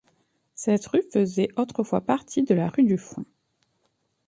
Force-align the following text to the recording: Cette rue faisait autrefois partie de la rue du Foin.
Cette 0.55 0.87
rue 0.87 1.03
faisait 1.13 1.49
autrefois 1.57 2.01
partie 2.01 2.41
de 2.41 2.55
la 2.55 2.69
rue 2.69 2.81
du 2.85 2.97
Foin. 2.97 3.23